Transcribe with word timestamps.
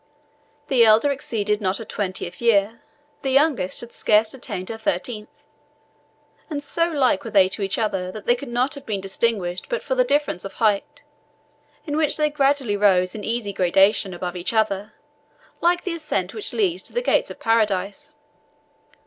The 0.67 0.83
eldest 0.83 1.11
exceeded 1.13 1.61
not 1.61 1.77
her 1.77 1.83
twentieth 1.83 2.41
year, 2.41 2.81
the 3.21 3.29
youngest 3.29 3.81
had 3.81 3.93
scarce 3.93 4.33
attained 4.33 4.69
her 4.69 4.77
thirteenth; 4.79 5.29
and 6.49 6.63
so 6.63 6.89
like 6.89 7.23
were 7.23 7.29
they 7.29 7.47
to 7.49 7.61
each 7.61 7.77
other 7.77 8.11
that 8.11 8.25
they 8.25 8.33
could 8.33 8.49
not 8.49 8.73
have 8.73 8.83
been 8.83 8.99
distinguished 8.99 9.69
but 9.69 9.83
for 9.83 9.93
the 9.93 10.03
difference 10.03 10.43
of 10.43 10.53
height, 10.53 11.03
in 11.85 11.97
which 11.97 12.17
they 12.17 12.31
gradually 12.31 12.75
rose 12.75 13.13
in 13.13 13.23
easy 13.23 13.53
gradation 13.53 14.11
above 14.11 14.35
each 14.35 14.53
other, 14.53 14.93
like 15.61 15.83
the 15.83 15.93
ascent 15.93 16.33
which 16.33 16.51
leads 16.51 16.81
to 16.81 16.93
the 16.93 17.03
gates 17.03 17.29
of 17.29 17.39
Paradise. 17.39 18.15